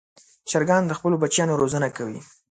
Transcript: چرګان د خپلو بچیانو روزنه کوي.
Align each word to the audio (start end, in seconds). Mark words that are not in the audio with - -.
چرګان 0.49 0.83
د 0.87 0.91
خپلو 0.97 1.15
بچیانو 1.23 1.59
روزنه 1.61 1.87
کوي. 1.97 2.19